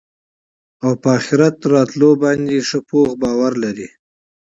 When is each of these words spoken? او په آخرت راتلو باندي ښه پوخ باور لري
او 0.83 0.91
په 1.01 1.07
آخرت 1.17 1.57
راتلو 1.73 2.09
باندي 2.21 2.59
ښه 2.67 2.79
پوخ 2.89 3.09
باور 3.21 3.53
لري 3.63 3.89